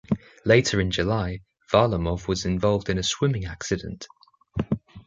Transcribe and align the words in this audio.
Later 0.45 0.81
in 0.81 0.89
July, 0.89 1.41
Varlamov 1.71 2.27
was 2.27 2.43
involved 2.43 2.89
in 2.89 2.97
a 2.97 3.03
swimming 3.03 3.45
accident. 3.45 4.07